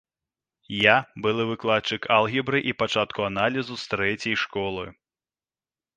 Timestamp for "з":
3.83-3.95